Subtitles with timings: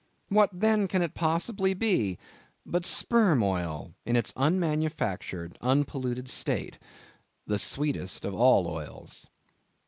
[0.29, 2.17] What then can it possibly be,
[2.65, 6.79] but sperm oil in its unmanufactured, unpolluted state,
[7.45, 9.27] the sweetest of all oils?